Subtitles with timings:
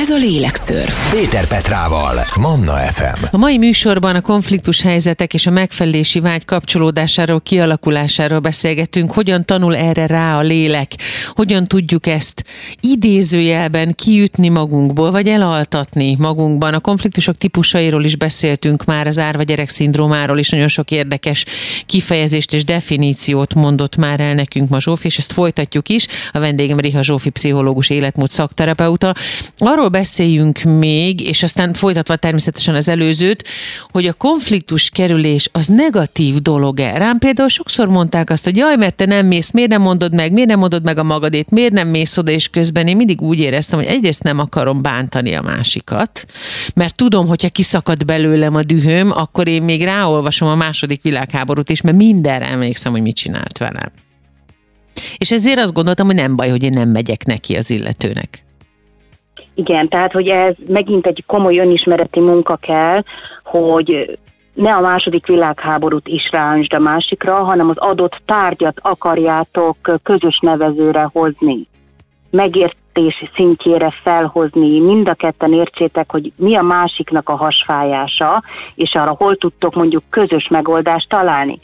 [0.00, 1.10] Ez a Lélekszörf.
[1.10, 3.24] Péter Petrával, Manna FM.
[3.30, 9.76] A mai műsorban a konfliktus helyzetek és a megfelelési vágy kapcsolódásáról, kialakulásáról beszélgetünk, hogyan tanul
[9.76, 10.92] erre rá a lélek,
[11.28, 12.44] hogyan tudjuk ezt
[12.80, 16.74] idézőjelben kiütni magunkból, vagy elaltatni magunkban.
[16.74, 21.44] A konfliktusok típusairól is beszéltünk már, az árva gyerek szindrómáról is nagyon sok érdekes
[21.86, 26.06] kifejezést és definíciót mondott már el nekünk ma Zsófi, és ezt folytatjuk is.
[26.32, 29.14] A vendégem Riha Zsófi, pszichológus, életmód szakterapeuta.
[29.58, 33.48] Arról beszéljünk még, és aztán folytatva természetesen az előzőt,
[33.88, 36.98] hogy a konfliktus kerülés az negatív dolog-e.
[36.98, 40.32] Rám például sokszor mondták azt, hogy jaj, mert te nem mész, miért nem mondod meg,
[40.32, 43.38] miért nem mondod meg a magadét, miért nem mész oda, és közben én mindig úgy
[43.38, 46.26] éreztem, hogy egyrészt nem akarom bántani a másikat,
[46.74, 51.80] mert tudom, hogyha kiszakad belőlem a dühöm, akkor én még ráolvasom a második világháborút is,
[51.80, 53.90] mert mindenre emlékszem, hogy mit csinált velem.
[55.16, 58.44] És ezért azt gondoltam, hogy nem baj, hogy én nem megyek neki az illetőnek.
[59.60, 63.02] Igen, tehát hogy ez megint egy komoly önismereti munka kell,
[63.44, 64.18] hogy
[64.54, 71.08] ne a második világháborút is ráöntsd a másikra, hanem az adott tárgyat akarjátok közös nevezőre
[71.12, 71.66] hozni.
[72.30, 78.42] Megértés szintjére felhozni, mind a ketten értsétek, hogy mi a másiknak a hasfájása,
[78.74, 81.60] és arra hol tudtok mondjuk közös megoldást találni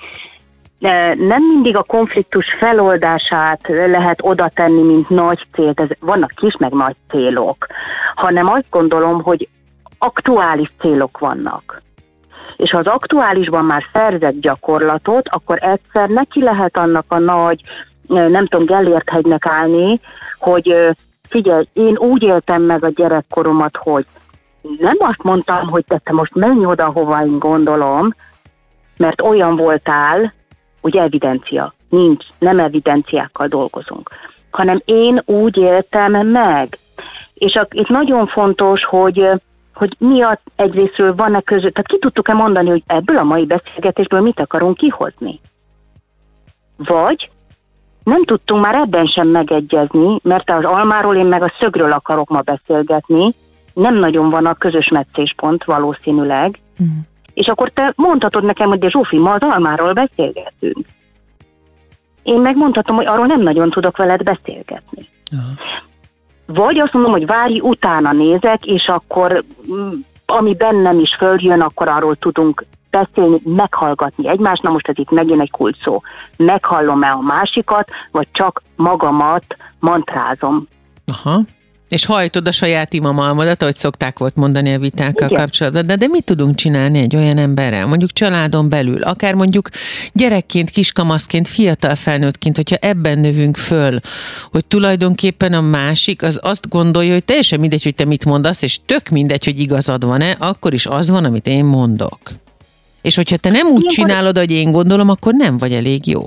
[1.15, 6.73] nem mindig a konfliktus feloldását lehet oda tenni, mint nagy célt, ez, vannak kis meg
[6.73, 7.67] nagy célok,
[8.15, 9.49] hanem azt gondolom, hogy
[9.99, 11.83] aktuális célok vannak.
[12.57, 17.61] És ha az aktuálisban már szerzett gyakorlatot, akkor egyszer neki lehet annak a nagy,
[18.07, 20.01] nem tudom, Gellért hegynek állni,
[20.39, 20.95] hogy
[21.29, 24.07] figyelj, én úgy éltem meg a gyerekkoromat, hogy
[24.79, 28.15] nem azt mondtam, hogy te, te most menj oda, hova én gondolom,
[28.97, 30.33] mert olyan voltál,
[30.87, 31.75] hogy evidencia.
[31.89, 34.11] Nincs, nem evidenciákkal dolgozunk,
[34.51, 36.79] hanem én úgy éltem meg.
[37.35, 39.29] És a, itt nagyon fontos, hogy
[39.75, 44.21] hogy mi a egyrésztről van-e között, tehát ki tudtuk-e mondani, hogy ebből a mai beszélgetésből
[44.21, 45.41] mit akarunk kihozni?
[46.77, 47.31] Vagy
[48.03, 52.41] nem tudtunk már ebben sem megegyezni, mert az almáról én meg a szögről akarok ma
[52.41, 53.31] beszélgetni,
[53.75, 56.99] nem nagyon van a közös meccéspont valószínűleg, mm
[57.37, 60.87] és akkor te mondhatod nekem, hogy de Zsófi, ma az almáról beszélgetünk.
[62.23, 65.09] Én megmondhatom, hogy arról nem nagyon tudok veled beszélgetni.
[65.33, 65.53] Aha.
[66.47, 69.91] Vagy azt mondom, hogy várj, utána nézek, és akkor mm,
[70.27, 74.63] ami bennem is följön, akkor arról tudunk beszélni, meghallgatni egymást.
[74.63, 76.01] Na most ez itt megint egy kult szó.
[76.37, 79.45] Meghallom-e a másikat, vagy csak magamat
[79.79, 80.67] mantrázom.
[81.07, 81.41] Aha.
[81.89, 85.41] És hajtod a saját imamalmodat, ahogy szokták volt mondani a vitákkal Igen.
[85.41, 85.87] kapcsolatban.
[85.87, 89.69] De, de mit tudunk csinálni egy olyan emberrel, mondjuk családon belül, akár mondjuk
[90.13, 94.01] gyerekként, kiskamaszként, fiatal felnőttként, hogyha ebben növünk föl,
[94.51, 98.79] hogy tulajdonképpen a másik az azt gondolja, hogy teljesen mindegy, hogy te mit mondasz, és
[98.87, 102.19] tök mindegy, hogy igazad van-e, akkor is az van, amit én mondok.
[103.03, 103.91] És hogyha te nem úgy Ilyenkor...
[103.91, 106.25] csinálod, hogy én gondolom, akkor nem vagy elég jó.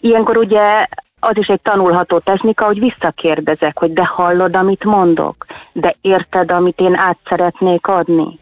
[0.00, 0.86] Ilyenkor ugye
[1.20, 6.80] az is egy tanulható technika, hogy visszakérdezek, hogy de hallod, amit mondok, de érted, amit
[6.80, 8.38] én át szeretnék adni.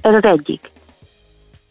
[0.00, 0.70] Ez az egyik.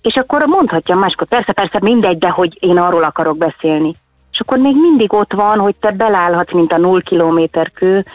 [0.02, 3.96] És akkor mondhatja máskor, persze, persze, mindegy, de hogy én arról akarok beszélni.
[4.32, 8.06] És akkor még mindig ott van, hogy te belállhatsz, mint a null kilométer kő,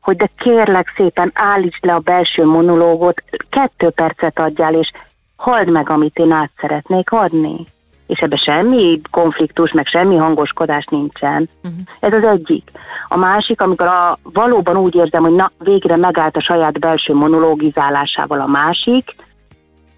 [0.00, 4.90] hogy de kérlek szépen állítsd le a belső monológot, kettő percet adjál, és
[5.36, 7.66] halld meg, amit én át szeretnék adni
[8.06, 11.48] és ebbe semmi konfliktus, meg semmi hangoskodás nincsen.
[11.64, 11.80] Uh-huh.
[12.00, 12.70] Ez az egyik.
[13.08, 18.40] A másik, amikor a, valóban úgy érzem, hogy na, végre megállt a saját belső monológizálásával
[18.40, 19.14] a másik,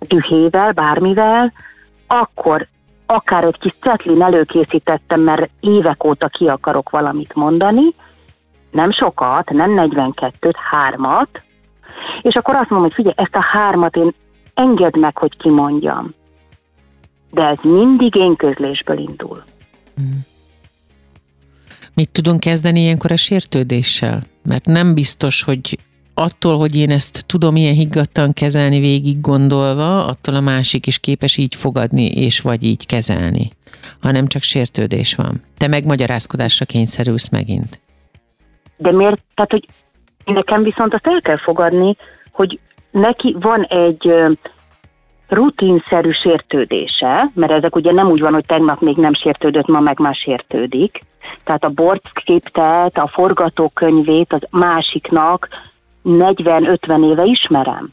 [0.00, 1.52] dühével, bármivel,
[2.06, 2.66] akkor
[3.06, 7.94] akár egy kis cetlin előkészítettem, mert évek óta ki akarok valamit mondani,
[8.70, 11.42] nem sokat, nem 42-t, hármat,
[12.22, 14.14] és akkor azt mondom, hogy figyelj, ezt a hármat én
[14.54, 16.14] engedd meg, hogy kimondjam
[17.30, 19.44] de ez mindig én közlésből indul.
[19.96, 20.26] Hmm.
[21.94, 24.22] Mit tudunk kezdeni ilyenkor a sértődéssel?
[24.42, 25.78] Mert nem biztos, hogy
[26.14, 31.36] attól, hogy én ezt tudom ilyen higgadtan kezelni, végig gondolva, attól a másik is képes
[31.36, 33.50] így fogadni, és vagy így kezelni,
[34.00, 35.42] hanem csak sértődés van.
[35.56, 37.80] Te megmagyarázkodásra kényszerülsz megint.
[38.76, 39.22] De miért?
[39.34, 39.66] Tehát, hogy
[40.24, 41.96] nekem viszont azt el kell fogadni,
[42.30, 42.58] hogy
[42.90, 44.12] neki van egy
[45.28, 50.00] rutinszerű sértődése, mert ezek ugye nem úgy van, hogy tegnap még nem sértődött, ma meg
[50.00, 50.98] már sértődik.
[51.44, 55.48] Tehát a bordskriptet, a forgatókönyvét az másiknak
[56.04, 57.92] 40-50 éve ismerem.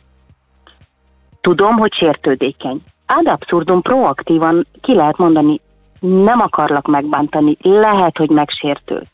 [1.41, 2.81] Tudom, hogy sértődékeny.
[3.07, 5.59] Ad abszurdum proaktívan ki lehet mondani,
[5.99, 9.07] nem akarlak megbántani, lehet, hogy megsértőd.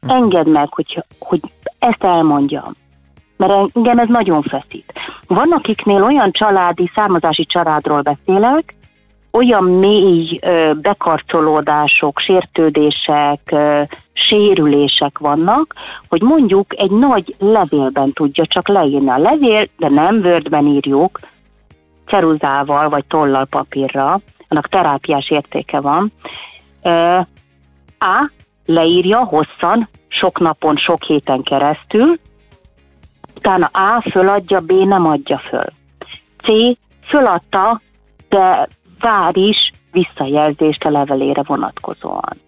[0.00, 1.40] Engedd meg, hogy, hogy
[1.78, 2.76] ezt elmondjam.
[3.36, 4.92] Mert engem ez nagyon feszít.
[5.26, 8.74] Van, akiknél olyan családi, származási családról beszélek,
[9.30, 10.38] olyan mély
[10.80, 13.54] bekarcolódások, sértődések,
[14.12, 15.74] sérülések vannak,
[16.08, 21.20] hogy mondjuk egy nagy levélben tudja csak leírni a levél, de nem Wordben írjuk,
[22.06, 26.12] ceruzával vagy tollal papírra, annak terápiás értéke van.
[27.98, 28.30] A.
[28.66, 32.18] Leírja hosszan, sok napon, sok héten keresztül,
[33.44, 35.66] utána A föladja, B nem adja föl.
[36.42, 36.76] C.
[37.08, 37.80] Föladta,
[38.28, 38.68] de
[39.00, 42.40] vár is visszajelzést a levelére vonatkozóan.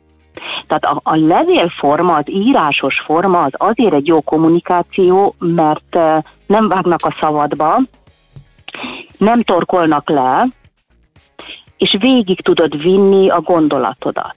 [0.66, 5.98] Tehát a, a levélforma, az írásos forma az azért egy jó kommunikáció, mert
[6.46, 7.78] nem vágnak a szavadba,
[9.18, 10.48] nem torkolnak le,
[11.76, 14.36] és végig tudod vinni a gondolatodat.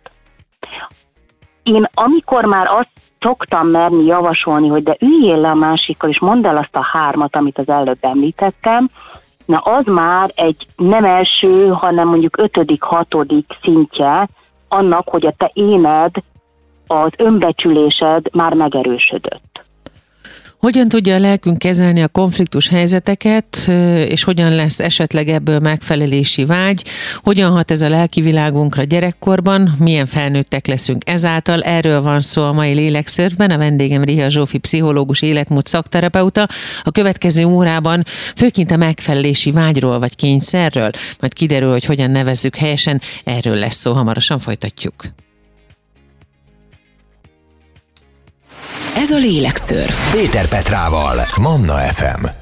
[1.63, 6.45] Én amikor már azt szoktam merni javasolni, hogy de üljél le a másikkal, és mondd
[6.45, 8.89] el azt a hármat, amit az előbb említettem,
[9.45, 14.27] na az már egy nem első, hanem mondjuk ötödik, hatodik szintje
[14.67, 16.11] annak, hogy a te éned,
[16.87, 19.58] az önbecsülésed már megerősödött.
[20.59, 23.71] Hogyan tudja a lelkünk kezelni a konfliktus helyzeteket,
[24.07, 26.83] és hogyan lesz esetleg ebből megfelelési vágy?
[27.15, 29.75] Hogyan hat ez a lelki világunkra gyerekkorban?
[29.79, 31.61] Milyen felnőttek leszünk ezáltal?
[31.61, 33.51] Erről van szó a mai lélekszörfben.
[33.51, 36.47] A vendégem Riha Zsófi, pszichológus, életmód szakterapeuta.
[36.83, 38.03] A következő órában
[38.35, 40.89] főként a megfelelési vágyról vagy kényszerről,
[41.19, 43.01] majd kiderül, hogy hogyan nevezzük helyesen.
[43.23, 45.03] Erről lesz szó, hamarosan folytatjuk.
[48.99, 50.11] Ez a Lélekszörf.
[50.11, 52.38] Péter Petrával, Manna FM.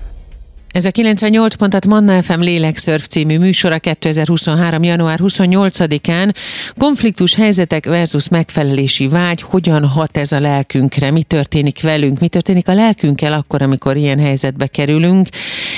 [0.78, 4.84] Ez a 98 pontat Manna FM Lélekszörf című műsora 2023.
[4.84, 6.34] január 28-án.
[6.78, 12.68] Konfliktus helyzetek versus megfelelési vágy, hogyan hat ez a lelkünkre, mi történik velünk, mi történik
[12.68, 15.28] a lelkünkkel akkor, amikor ilyen helyzetbe kerülünk,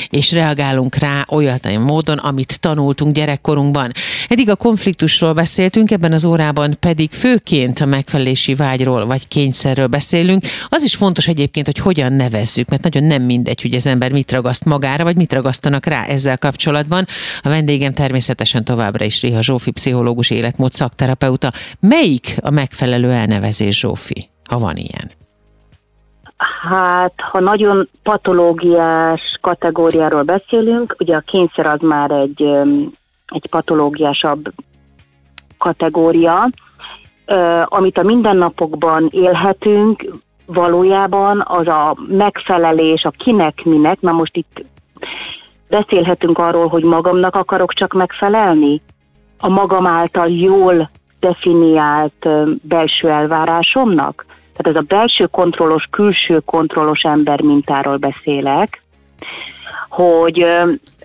[0.09, 3.91] és reagálunk rá olyan módon, amit tanultunk gyerekkorunkban.
[4.27, 10.43] Eddig a konfliktusról beszéltünk, ebben az órában pedig főként a megfelelési vágyról vagy kényszerről beszélünk.
[10.69, 14.31] Az is fontos egyébként, hogy hogyan nevezzük, mert nagyon nem mindegy, hogy az ember mit
[14.31, 17.05] ragaszt magára magára, vagy mit ragasztanak rá ezzel kapcsolatban.
[17.41, 21.51] A vendégem természetesen továbbra is Riha Zsófi, pszichológus, életmód szakterapeuta.
[21.79, 25.11] Melyik a megfelelő elnevezés, Zsófi, ha van ilyen?
[26.69, 32.43] Hát, ha nagyon patológiás kategóriáról beszélünk, ugye a kényszer az már egy,
[33.27, 34.53] egy patológiásabb
[35.57, 36.49] kategória,
[37.65, 40.05] amit a mindennapokban élhetünk,
[40.45, 44.65] valójában az a megfelelés, a kinek minek, na most itt
[45.69, 48.81] beszélhetünk arról, hogy magamnak akarok csak megfelelni,
[49.39, 50.89] a magam által jól
[51.19, 52.29] definiált
[52.61, 54.25] belső elvárásomnak.
[54.55, 58.83] Tehát ez a belső kontrollos, külső kontrollos ember mintáról beszélek,
[59.89, 60.45] hogy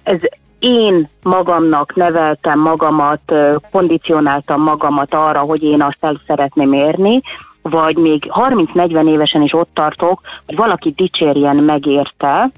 [0.03, 0.21] ez
[0.59, 3.35] én magamnak neveltem magamat,
[3.71, 7.21] kondicionáltam magamat arra, hogy én azt el szeretném érni,
[7.63, 12.51] vagy még 30-40 évesen is ott tartok, hogy valaki dicsérjen megérte,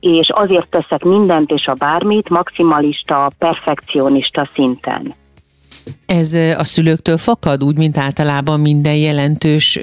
[0.00, 5.14] és azért teszek mindent és a bármit maximalista, perfekcionista szinten.
[6.06, 9.80] Ez a szülőktől fakad, úgy, mint általában minden jelentős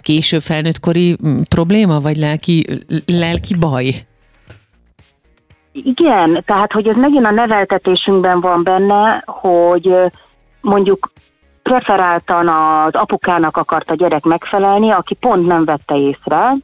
[0.00, 1.16] később felnőttkori
[1.48, 2.64] probléma, vagy lelki,
[3.06, 4.06] lelki baj?
[5.72, 9.94] Igen, tehát hogy ez megint a neveltetésünkben van benne, hogy
[10.60, 11.12] mondjuk
[11.62, 16.54] preferáltan az apukának akart a gyerek megfelelni, aki pont nem vette észre,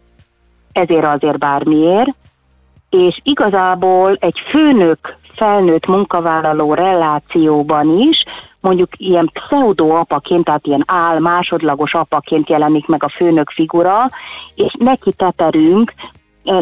[0.73, 2.14] ezért azért bármiért,
[2.90, 8.25] és igazából egy főnök felnőtt munkavállaló relációban is,
[8.61, 14.05] mondjuk ilyen pseudo apaként, tehát ilyen áll másodlagos apaként jelenik meg a főnök figura,
[14.55, 15.93] és neki teperünk,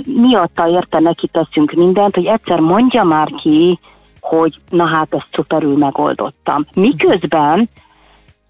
[0.04, 3.78] miatta érte neki teszünk mindent, hogy egyszer mondja már ki,
[4.20, 6.66] hogy na hát ezt szuperül megoldottam.
[6.74, 7.68] Miközben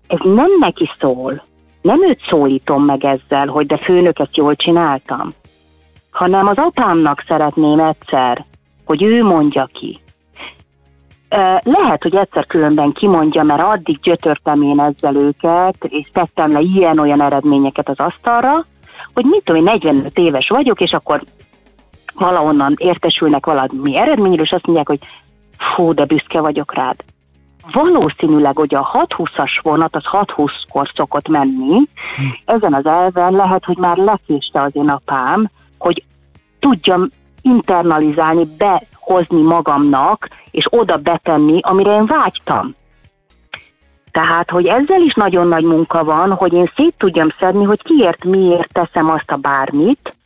[0.07, 1.43] ez nem neki szól,
[1.83, 5.33] nem őt szólítom meg ezzel, hogy de főnök, ezt jól csináltam
[6.14, 8.44] hanem az apámnak szeretném egyszer,
[8.85, 10.00] hogy ő mondja ki.
[11.62, 17.23] Lehet, hogy egyszer különben kimondja, mert addig gyötörtem én ezzel őket, és tettem le ilyen-olyan
[17.23, 18.64] eredményeket az asztalra,
[19.14, 21.23] hogy mit tudom, én 45 éves vagyok, és akkor
[22.14, 25.00] valahonnan értesülnek valami eredményről, és azt mondják, hogy
[25.75, 26.97] fú, de büszke vagyok rád.
[27.73, 31.80] Valószínűleg, hogy a 6-20-as vonat az 6-20-kor szokott menni,
[32.44, 35.50] ezen az elven lehet, hogy már lekéste az én apám,
[35.84, 36.02] hogy
[36.58, 37.08] tudjam
[37.42, 42.74] internalizálni, behozni magamnak, és oda betenni, amire én vágytam.
[44.10, 48.24] Tehát, hogy ezzel is nagyon nagy munka van, hogy én szét tudjam szedni, hogy kiért,
[48.24, 50.16] miért teszem azt a bármit.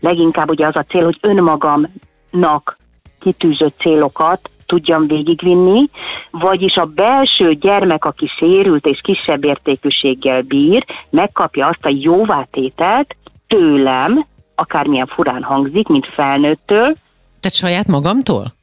[0.00, 2.76] Leginkább ugye az a cél, hogy önmagamnak
[3.20, 5.88] kitűzött célokat tudjam végigvinni,
[6.30, 14.24] vagyis a belső gyermek, aki sérült és kisebb értékűséggel bír, megkapja azt a jóvátételt tőlem,
[14.54, 16.94] akármilyen furán hangzik, mint felnőttől.
[17.40, 18.54] Tehát saját magamtól?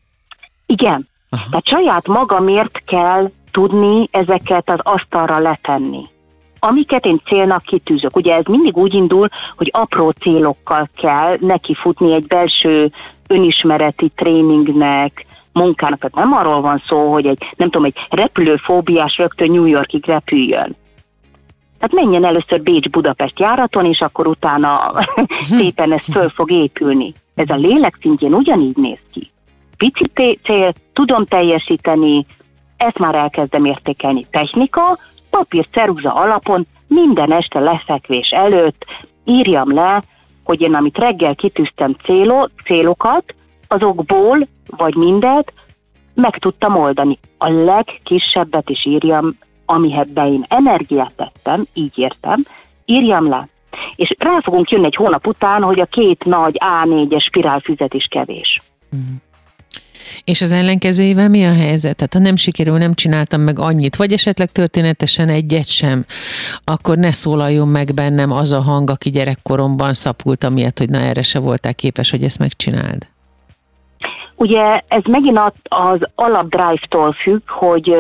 [0.65, 1.07] Igen.
[1.29, 1.43] Aha.
[1.49, 6.03] Tehát saját magamért kell tudni ezeket az asztalra letenni.
[6.59, 8.15] Amiket én célnak kitűzök.
[8.15, 12.91] Ugye ez mindig úgy indul, hogy apró célokkal kell neki futni egy belső
[13.27, 15.99] önismereti tréningnek, munkának.
[15.99, 20.75] Tehát nem arról van szó, hogy egy, nem tudom, egy repülőfóbiás rögtön New Yorkig repüljön.
[21.81, 24.91] Tehát menjen először Bécs-Budapest járaton, és akkor utána
[25.57, 27.13] szépen ez föl fog épülni.
[27.35, 29.31] Ez a lélek szintjén ugyanígy néz ki.
[29.77, 32.25] Pici cél, tudom teljesíteni,
[32.77, 34.25] ezt már elkezdem értékelni.
[34.31, 34.97] Technika,
[35.29, 38.85] papír, ceruza alapon minden este lefekvés előtt
[39.25, 40.01] írjam le,
[40.43, 43.33] hogy én amit reggel kitűztem célo, célokat,
[43.67, 45.53] azokból, vagy mindet
[46.13, 47.19] meg tudtam oldani.
[47.37, 52.43] A legkisebbet is írjam, amihez be én energiát tettem, így értem,
[52.85, 53.47] írjam le.
[53.95, 58.61] És rá fogunk jönni egy hónap után, hogy a két nagy A4-es spirálfüzet is kevés.
[58.95, 59.15] Mm.
[60.23, 61.95] És az ellenkezőjével mi a helyzet?
[61.95, 66.05] Tehát ha nem sikerül, nem csináltam meg annyit, vagy esetleg történetesen egyet sem,
[66.63, 71.21] akkor ne szólaljon meg bennem az a hang, aki gyerekkoromban szapult amiatt, hogy na erre
[71.21, 73.07] se voltál képes, hogy ezt megcsináld.
[74.35, 77.95] Ugye ez megint az alapdrive-tól függ, hogy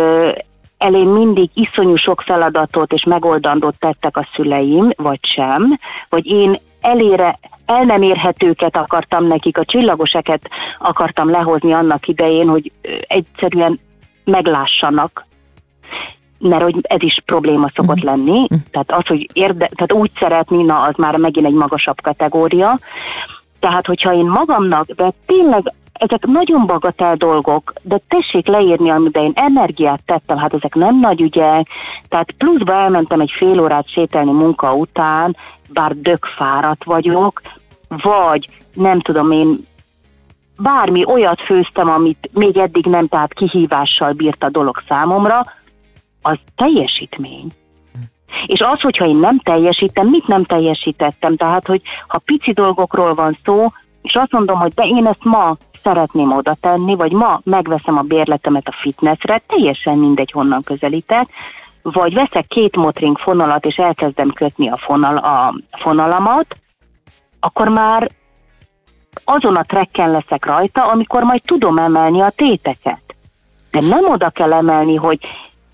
[0.81, 5.77] elém mindig iszonyú sok feladatot és megoldandót tettek a szüleim, vagy sem,
[6.09, 12.71] vagy én elére el nem érhetőket akartam nekik, a csillagoseket akartam lehozni annak idején, hogy
[13.07, 13.79] egyszerűen
[14.23, 15.25] meglássanak,
[16.39, 18.11] mert hogy ez is probléma szokott uh-huh.
[18.11, 22.79] lenni, tehát az, hogy érde, tehát úgy szeretni, na az már megint egy magasabb kategória,
[23.59, 29.31] tehát hogyha én magamnak, de tényleg ezek nagyon bagatel dolgok, de tessék leírni, amiben én
[29.35, 31.67] energiát tettem, hát ezek nem nagy ügyek,
[32.07, 35.35] tehát pluszba elmentem egy fél órát sétálni munka után,
[35.73, 37.41] bár dök fáradt vagyok,
[37.87, 39.65] vagy nem tudom én,
[40.61, 45.41] bármi olyat főztem, amit még eddig nem, tehát kihívással bírt a dolog számomra,
[46.21, 47.47] az teljesítmény.
[48.45, 51.35] És az, hogyha én nem teljesítem, mit nem teljesítettem?
[51.35, 53.65] Tehát, hogy ha pici dolgokról van szó,
[54.01, 58.01] és azt mondom, hogy de én ezt ma szeretném oda tenni, vagy ma megveszem a
[58.01, 61.29] bérletemet a fitnessre, teljesen mindegy, honnan közelítek,
[61.81, 66.55] vagy veszek két motring fonalat, és elkezdem kötni a, fonal, a fonalamat,
[67.39, 68.09] akkor már
[69.23, 73.01] azon a trekken leszek rajta, amikor majd tudom emelni a téteket.
[73.71, 75.19] De nem oda kell emelni, hogy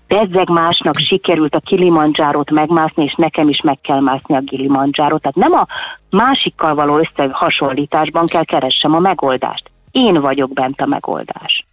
[0.08, 5.22] bezzeg másnak sikerült a Kilimanjárót megmászni, és nekem is meg kell mászni a Kilimanjárót.
[5.22, 5.66] Tehát nem a
[6.10, 9.70] másikkal való összehasonlításban kell keressem a megoldást.
[9.90, 11.64] Én vagyok bent a megoldás.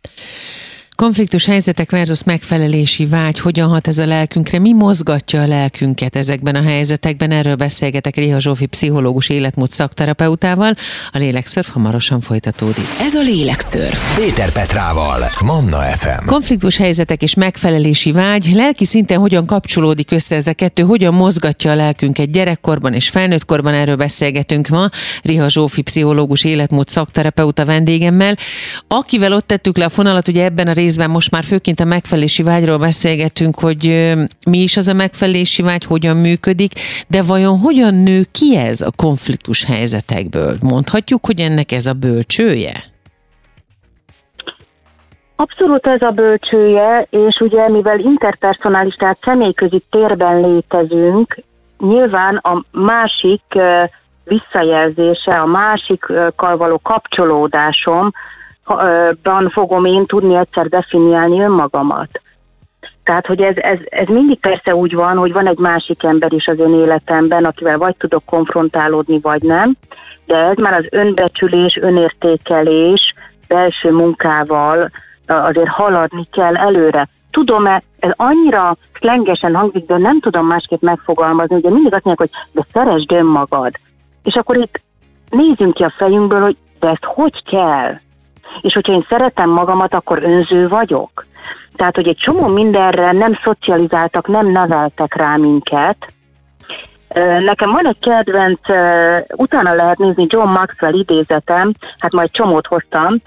[0.96, 6.56] Konfliktus helyzetek versus megfelelési vágy, hogyan hat ez a lelkünkre, mi mozgatja a lelkünket ezekben
[6.56, 10.76] a helyzetekben, erről beszélgetek Réha Zsófi pszichológus életmód szakterapeutával.
[11.12, 12.86] A Lélekszörf hamarosan folytatódik.
[13.00, 14.16] Ez a Lélekszörf.
[14.16, 16.26] Péter Petrával, Manna FM.
[16.26, 21.72] Konfliktus helyzetek és megfelelési vágy, lelki szinten hogyan kapcsolódik össze ez a kettő, hogyan mozgatja
[21.72, 24.90] a lelkünket gyerekkorban és felnőttkorban, erről beszélgetünk ma.
[25.22, 28.36] Réha Zsófi pszichológus életmód szakterapeuta vendégemmel,
[28.88, 32.44] akivel ott tettük le a fonalat, ugye ebben a részben most már főként a megfelelési
[32.44, 34.14] vágyról beszélgetünk, hogy
[34.50, 36.72] mi is az a megfelelési vágy, hogyan működik,
[37.08, 40.58] de vajon hogyan nő ki ez a konfliktus helyzetekből?
[40.62, 42.74] Mondhatjuk, hogy ennek ez a bölcsője?
[45.36, 51.38] Abszolút ez a bölcsője, és ugye mivel interpersonális, tehát személyközi térben létezünk,
[51.80, 53.44] nyilván a másik
[54.24, 58.12] visszajelzése, a másikkal való kapcsolódásom
[59.24, 62.22] ban fogom én tudni egyszer definiálni önmagamat.
[63.04, 66.48] Tehát, hogy ez, ez, ez mindig persze úgy van, hogy van egy másik ember is
[66.48, 69.76] az ön életemben, akivel vagy tudok konfrontálódni, vagy nem,
[70.26, 73.14] de ez már az önbecsülés, önértékelés,
[73.48, 74.92] belső munkával
[75.26, 77.08] azért haladni kell előre.
[77.32, 82.40] Tudom-e, ez annyira szlengesen hangzik, de nem tudom másképp megfogalmazni, ugye mindig azt mondják, hogy
[82.52, 83.74] de szeresd önmagad.
[84.24, 84.82] És akkor itt
[85.30, 88.00] nézzünk ki a fejünkből, hogy de ezt hogy kell?
[88.62, 91.26] És hogyha én szeretem magamat, akkor önző vagyok.
[91.76, 95.98] Tehát, hogy egy csomó mindenre nem szocializáltak, nem neveltek rá minket.
[97.40, 98.60] Nekem van egy kedvenc,
[99.36, 103.22] utána lehet nézni John Maxwell idézetem, hát majd csomót hoztam,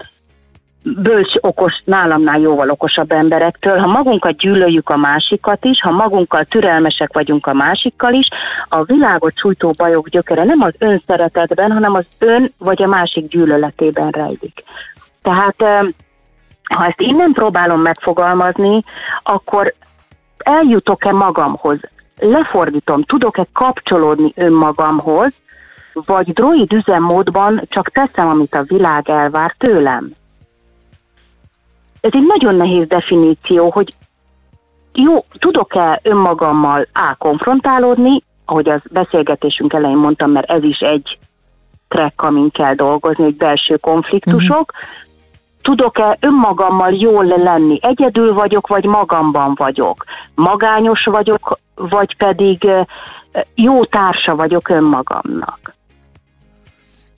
[0.83, 7.13] bölcs, okos, nálamnál jóval okosabb emberektől, ha magunkat gyűlöljük a másikat is, ha magunkkal türelmesek
[7.13, 8.27] vagyunk a másikkal is,
[8.69, 14.09] a világot sújtó bajok gyökere nem az önszeretetben, hanem az ön vagy a másik gyűlöletében
[14.09, 14.63] rejlik.
[15.29, 15.93] Tehát
[16.75, 18.83] ha ezt innen próbálom megfogalmazni,
[19.23, 19.73] akkor
[20.37, 21.79] eljutok-e magamhoz,
[22.19, 25.33] lefordítom, tudok-e kapcsolódni önmagamhoz,
[25.93, 30.11] vagy droid üzemmódban csak teszem, amit a világ elvár tőlem.
[32.01, 33.93] Ez egy nagyon nehéz definíció, hogy
[34.93, 37.15] jó, tudok-e önmagammal A.
[37.17, 41.17] konfrontálódni, ahogy az beszélgetésünk elején mondtam, mert ez is egy
[41.87, 44.73] track, amin kell dolgozni, egy belső konfliktusok.
[44.73, 45.08] Uh-huh.
[45.69, 47.79] Tudok-e önmagammal jól lenni?
[47.81, 50.03] Egyedül vagyok, vagy magamban vagyok?
[50.35, 52.67] Magányos vagyok, vagy pedig
[53.55, 55.77] jó társa vagyok önmagamnak?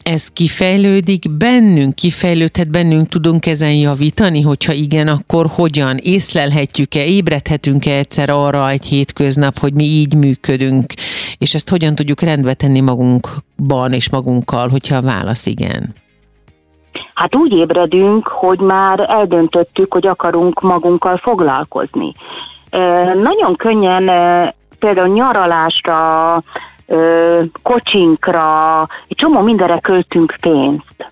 [0.03, 5.97] ez kifejlődik bennünk, kifejlődhet bennünk, tudunk ezen javítani, hogyha igen, akkor hogyan?
[5.97, 10.93] Észlelhetjük-e, ébredhetünk-e egyszer arra egy hétköznap, hogy mi így működünk,
[11.37, 15.95] és ezt hogyan tudjuk rendbe tenni magunkban és magunkkal, hogyha a válasz igen?
[17.21, 22.13] Hát úgy ébredünk, hogy már eldöntöttük, hogy akarunk magunkkal foglalkozni.
[23.15, 24.05] Nagyon könnyen
[24.79, 26.43] például nyaralásra,
[27.63, 31.11] kocsinkra, egy csomó mindenre költünk pénzt.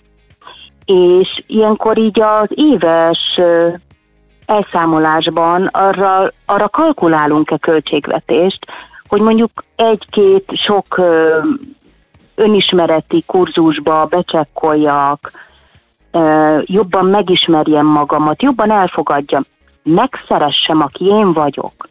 [0.85, 3.39] És ilyenkor így az éves
[4.45, 8.59] elszámolásban arra, arra kalkulálunk-e költségvetést,
[9.07, 11.01] hogy mondjuk egy-két sok
[12.35, 15.47] önismereti kurzusba becsekkoljak,
[16.61, 19.43] jobban megismerjem magamat, jobban elfogadjam,
[19.83, 21.87] megszeressem, aki én vagyok.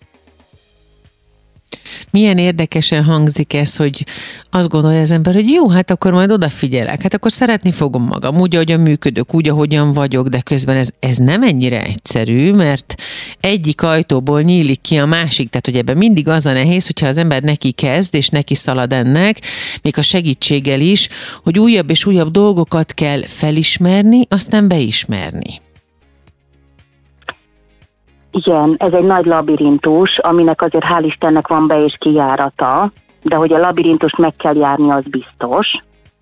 [2.11, 4.07] Milyen érdekesen hangzik ez, hogy
[4.51, 8.41] azt gondolja az ember, hogy jó, hát akkor majd odafigyelek, hát akkor szeretni fogom magam,
[8.41, 12.95] úgy, ahogyan működök, úgy, ahogyan vagyok, de közben ez, ez nem ennyire egyszerű, mert
[13.41, 17.19] egyik ajtóból nyílik ki a másik, tehát hogy ebben mindig az a nehéz, hogyha az
[17.19, 19.41] ember neki kezd, és neki szalad ennek,
[19.83, 21.09] még a segítséggel is,
[21.43, 25.61] hogy újabb és újabb dolgokat kell felismerni, aztán beismerni.
[28.39, 32.91] Igen, ez egy nagy labirintus, aminek azért hál' Istennek van be és kijárata,
[33.23, 35.67] de hogy a labirintust meg kell járni, az biztos.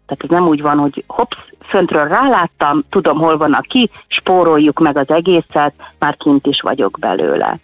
[0.07, 4.79] Tehát ez nem úgy van, hogy hopsz, föntről ráláttam, tudom, hol van a ki, spóroljuk
[4.79, 7.57] meg az egészet, már kint is vagyok belőle.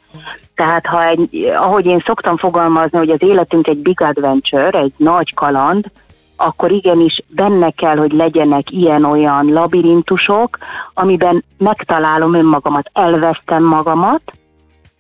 [0.55, 5.35] Tehát ha egy, ahogy én szoktam fogalmazni, hogy az életünk egy big adventure, egy nagy
[5.35, 5.91] kaland,
[6.37, 10.59] akkor igenis benne kell, hogy legyenek ilyen-olyan labirintusok,
[10.95, 14.23] amiben megtalálom önmagamat, elvesztem magamat,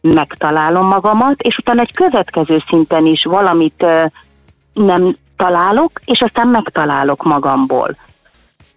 [0.03, 3.87] megtalálom magamat, és utána egy következő szinten is valamit
[4.73, 7.97] nem találok, és aztán megtalálok magamból.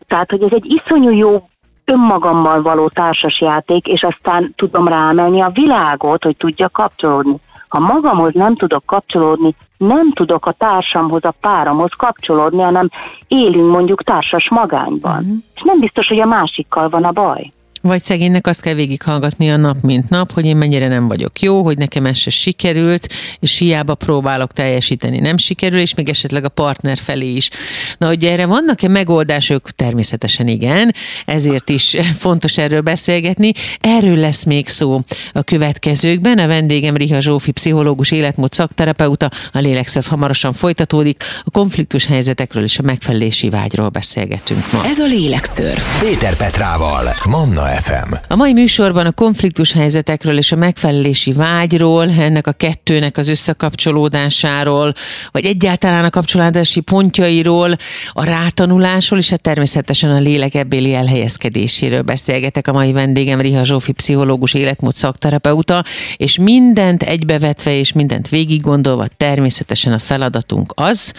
[0.08, 1.50] Tehát, hogy ez egy iszonyú jó
[1.86, 7.36] önmagammal való társasjáték, és aztán tudom rámenni a világot, hogy tudja kapcsolódni.
[7.68, 12.90] Ha magamhoz nem tudok kapcsolódni, nem tudok a társamhoz, a páramhoz kapcsolódni, hanem
[13.28, 15.24] élünk mondjuk társas magányban.
[15.24, 15.36] Mm.
[15.56, 17.52] És nem biztos, hogy a másikkal van a baj.
[17.86, 21.64] Vagy szegénynek azt kell végighallgatni a nap, mint nap, hogy én mennyire nem vagyok jó,
[21.64, 26.50] hogy nekem ez se sikerült, és hiába próbálok teljesíteni, nem sikerül, és még esetleg a
[26.50, 27.50] partner felé is.
[27.98, 29.70] Na, hogy erre vannak-e megoldások?
[29.70, 30.94] Természetesen igen,
[31.26, 33.52] ezért is fontos erről beszélgetni.
[33.80, 35.02] Erről lesz még szó
[35.34, 36.38] a következőkben.
[36.38, 41.24] A vendégem Riha Zsófi, pszichológus, életmód szakterapeuta, a lélekszöv hamarosan folytatódik.
[41.44, 44.86] A konfliktus helyzetekről és a megfelelési vágyról beszélgetünk ma.
[44.86, 46.02] Ez a lélekszörf.
[46.02, 48.14] Péter Petrával, Manna FM.
[48.28, 54.94] A mai műsorban a konfliktus helyzetekről és a megfelelési vágyról, ennek a kettőnek az összekapcsolódásáról,
[55.32, 57.76] vagy egyáltalán a kapcsolódási pontjairól,
[58.12, 62.68] a rátanulásról, és hát természetesen a lélek ebbéli elhelyezkedéséről beszélgetek.
[62.68, 65.84] A mai vendégem Riha Zsófi, pszichológus, életmód szakterapeuta,
[66.18, 71.14] és mindent egybevetve és mindent végig gondolva természetesen a feladatunk az,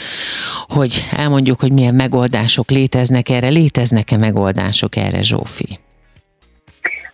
[0.69, 5.79] hogy elmondjuk, hogy milyen megoldások léteznek erre, léteznek-e megoldások erre, Zsófi?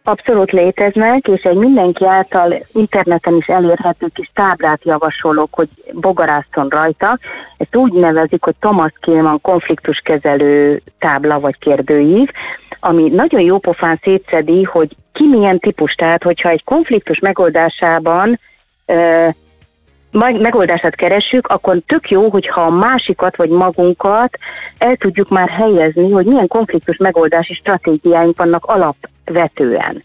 [0.04, 7.18] Abszolút léteznek, és egy mindenki által interneten is elérhető kis táblát javasolok, hogy bogarászton rajta.
[7.56, 12.28] Ezt úgy nevezik, hogy Thomas Kilman konfliktuskezelő tábla vagy kérdőív,
[12.80, 15.94] ami nagyon jó pofán szétszedi, hogy ki milyen típus.
[15.94, 18.38] Tehát, hogyha egy konfliktus megoldásában
[20.38, 24.38] megoldását keressük, akkor tök jó, hogyha a másikat vagy magunkat
[24.78, 28.64] el tudjuk már helyezni, hogy milyen konfliktus megoldási stratégiáink vannak
[29.24, 30.04] alapvetően.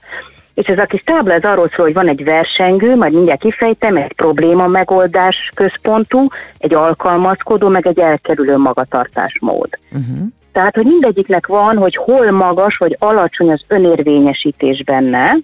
[0.53, 3.95] És ez a kis tábla ez arról szól, hogy van egy versengő, majd mindjárt kifejtem,
[3.95, 6.27] egy probléma megoldás központú,
[6.57, 9.69] egy alkalmazkodó, meg egy elkerülő magatartásmód.
[9.91, 10.27] Uh-huh.
[10.51, 15.37] Tehát, hogy mindegyiknek van, hogy hol magas vagy alacsony az önérvényesítés benne,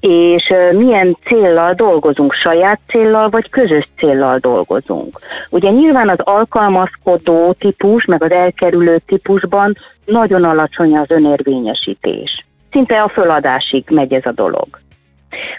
[0.00, 5.18] és milyen céllal dolgozunk, saját céllal vagy közös céllal dolgozunk.
[5.50, 12.44] Ugye nyilván az alkalmazkodó típus, meg az elkerülő típusban nagyon alacsony az önérvényesítés.
[12.70, 14.68] Szinte a föladásig megy ez a dolog.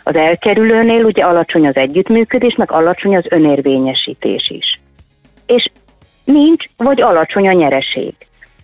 [0.04, 4.80] Az elkerülőnél ugye alacsony az együttműködés, meg alacsony az önérvényesítés is.
[5.46, 5.70] És
[6.24, 8.14] nincs, vagy alacsony a nyereség.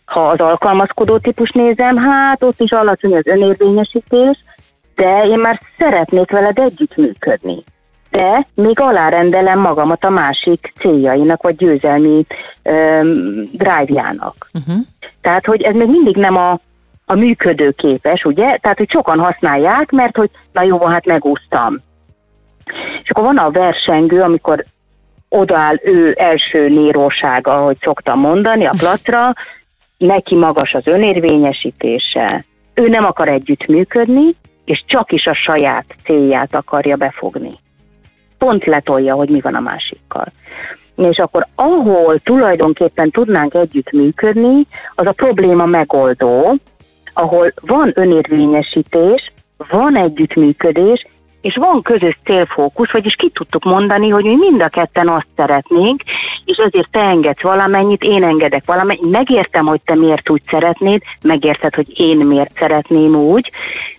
[0.05, 4.37] Ha az alkalmazkodó típus nézem, hát ott is alacsony az önérvényesítés,
[4.97, 7.63] de én már szeretnék veled együttműködni.
[8.11, 12.25] De még alárendelem magamat a másik céljainak, vagy győzelmi
[12.63, 14.49] um, drive-jának.
[14.53, 14.85] Uh-huh.
[15.21, 16.59] Tehát, hogy ez még mindig nem a,
[17.05, 18.57] a működőképes, ugye?
[18.57, 21.79] Tehát, hogy sokan használják, mert hogy na jó, hát megúsztam.
[23.03, 24.65] És akkor van a versengő, amikor
[25.29, 29.33] odaáll ő első nérósága, ahogy szoktam mondani, a placra,
[29.97, 34.35] neki magas az önérvényesítése, ő nem akar együttműködni,
[34.67, 37.51] és csak is a saját célját akarja befogni.
[38.37, 40.25] Pont letolja, hogy mi van a másikkal.
[40.95, 46.55] És akkor ahol tulajdonképpen tudnánk együttműködni, az a probléma megoldó,
[47.13, 51.07] ahol van önérvényesítés, van együttműködés,
[51.41, 56.01] és van közös célfókusz, vagyis ki tudtuk mondani, hogy mi mind a ketten azt szeretnénk,
[56.45, 61.75] és ezért te engedsz valamennyit, én engedek valamennyit, megértem, hogy te miért úgy szeretnéd, megérted,
[61.75, 63.51] hogy én miért szeretném úgy,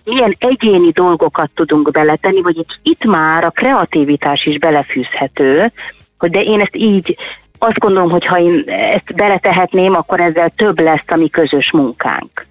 [0.03, 5.71] milyen egyéni dolgokat tudunk beletenni, vagy itt már a kreativitás is belefűzhető,
[6.17, 7.17] hogy de én ezt így
[7.59, 12.45] azt gondolom, hogy ha én ezt beletehetném, akkor ezzel több lesz a mi közös munkánk.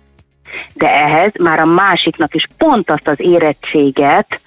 [0.75, 4.41] De ehhez már a másiknak is pont azt az érettséget,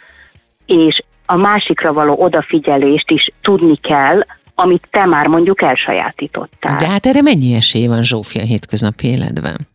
[0.65, 4.21] és a másikra való odafigyelést is tudni kell,
[4.55, 6.75] amit te már mondjuk elsajátítottál.
[6.75, 9.67] De hát erre mennyi esély van Zsófia hétköznapi életben?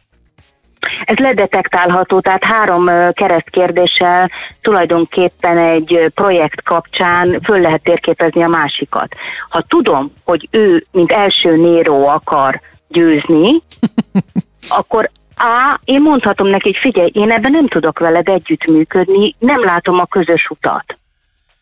[1.05, 9.15] Ez ledetektálható, tehát három keresztkérdéssel tulajdonképpen egy projekt kapcsán föl lehet térképezni a másikat.
[9.49, 13.63] Ha tudom, hogy ő, mint első Néró akar győzni,
[14.79, 19.99] akkor A, én mondhatom neki, hogy figyelj, én ebben nem tudok veled együttműködni, nem látom
[19.99, 20.99] a közös utat.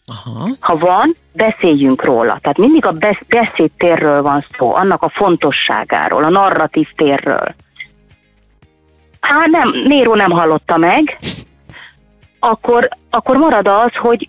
[0.07, 0.49] Aha.
[0.61, 2.39] Ha van, beszéljünk róla.
[2.43, 2.95] Tehát mindig a
[3.29, 7.55] beszédtérről van szó, annak a fontosságáról, a narratív térről.
[9.21, 11.19] Hát nem, Néró nem hallotta meg,
[12.39, 14.29] akkor, akkor marad az, hogy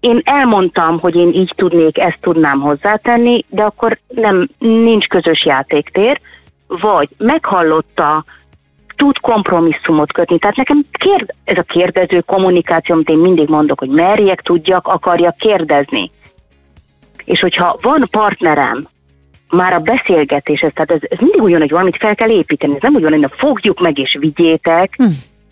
[0.00, 6.20] én elmondtam, hogy én így tudnék, ezt tudnám hozzátenni, de akkor nem, nincs közös játéktér,
[6.80, 8.24] vagy meghallotta,
[8.96, 10.38] tud kompromisszumot kötni.
[10.38, 15.36] Tehát nekem kérd, ez a kérdező kommunikáció, amit én mindig mondok, hogy merjek, tudjak, akarjak
[15.36, 16.10] kérdezni.
[17.24, 18.82] És hogyha van partnerem,
[19.48, 22.74] már a beszélgetés, ez, tehát ez, ez mindig úgy van, hogy valamit fel kell építeni.
[22.74, 24.94] Ez nem úgy van, hogy na, fogjuk meg és vigyétek.
[24.96, 25.04] Hm.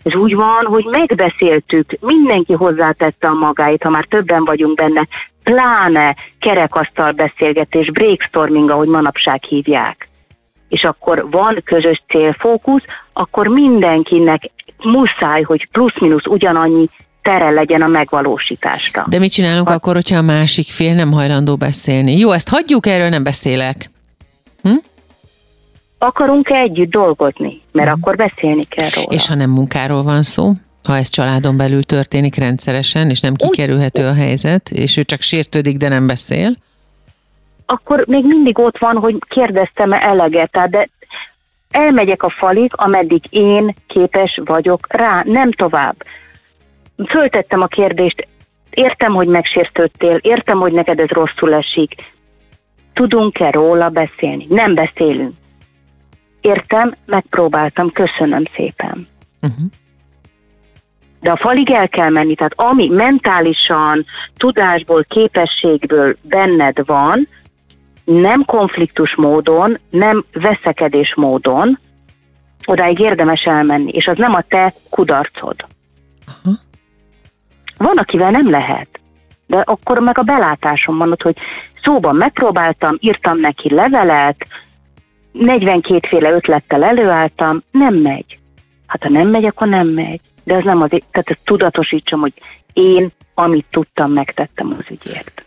[0.03, 5.07] Ez úgy van, hogy megbeszéltük, mindenki hozzátette a magáit, ha már többen vagyunk benne,
[5.43, 10.08] pláne kerekasztal beszélgetés, brainstorming, ahogy manapság hívják
[10.69, 16.89] és akkor van közös célfókusz, akkor mindenkinek muszáj, hogy plusz-minusz ugyanannyi
[17.21, 19.05] tere legyen a megvalósításra.
[19.07, 19.73] De mit csinálunk ha...
[19.73, 22.17] akkor, hogyha a másik fél nem hajlandó beszélni?
[22.17, 23.89] Jó, ezt hagyjuk, erről nem beszélek.
[24.61, 24.75] Hm?
[25.97, 27.61] Akarunk-e együtt dolgozni?
[27.71, 27.95] Mert hm.
[27.95, 29.07] akkor beszélni kell róla.
[29.09, 30.51] És ha nem munkáról van szó?
[30.83, 35.77] Ha ez családon belül történik rendszeresen, és nem kikerülhető a helyzet, és ő csak sértődik,
[35.77, 36.57] de nem beszél?
[37.71, 40.89] Akkor még mindig ott van, hogy kérdeztem-e eleget, tehát de
[41.71, 45.95] elmegyek a falig, ameddig én képes vagyok rá, nem tovább.
[47.07, 48.27] Föltettem a kérdést,
[48.69, 51.93] értem, hogy megsértődtél, értem, hogy neked ez rosszul esik,
[52.93, 54.45] tudunk-e róla beszélni?
[54.49, 55.33] Nem beszélünk.
[56.41, 59.07] Értem, megpróbáltam, köszönöm szépen.
[59.41, 59.65] Uh-huh.
[61.21, 64.05] De a falig el kell menni, tehát ami mentálisan,
[64.37, 67.27] tudásból, képességből benned van,
[68.09, 71.79] nem konfliktus módon, nem veszekedés módon,
[72.65, 75.65] odáig érdemes elmenni, és az nem a te kudarcod.
[76.25, 76.55] Aha.
[77.77, 78.99] Van, akivel nem lehet,
[79.47, 81.37] de akkor meg a belátásom van ott, hogy
[81.83, 84.47] szóban megpróbáltam, írtam neki levelet,
[85.31, 88.39] 42 féle ötlettel előálltam, nem megy.
[88.87, 90.19] Hát ha nem megy, akkor nem megy.
[90.43, 92.33] De ez nem az, tehát ezt tudatosítsam, hogy
[92.73, 95.43] én, amit tudtam, megtettem az ügyért.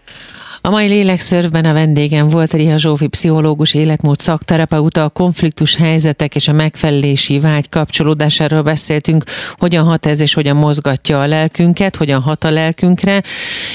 [0.64, 6.48] A mai lélekszörvben a vendégem volt Riha Zsófi pszichológus, életmód szakterapeuta, a konfliktus helyzetek és
[6.48, 9.24] a megfelelési vágy kapcsolódásáról beszéltünk,
[9.58, 13.22] hogyan hat ez és hogyan mozgatja a lelkünket, hogyan hat a lelkünkre,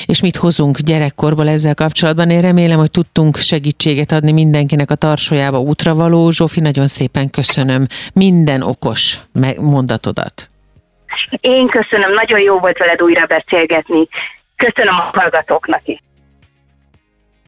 [0.05, 2.29] és mit hozunk gyerekkorból ezzel kapcsolatban.
[2.29, 6.29] Én remélem, hogy tudtunk segítséget adni mindenkinek a tarsójába útravaló.
[6.29, 9.19] Zsófi, nagyon szépen köszönöm minden okos
[9.57, 10.49] mondatodat.
[11.29, 14.07] Én köszönöm, nagyon jó volt veled újra beszélgetni.
[14.55, 15.99] Köszönöm a hallgatóknak is.